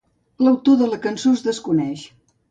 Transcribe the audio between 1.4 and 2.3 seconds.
desconeix.